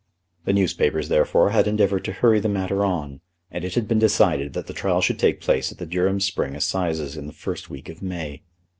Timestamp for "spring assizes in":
6.19-7.27